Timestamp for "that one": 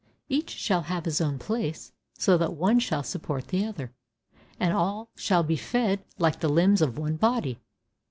2.39-2.79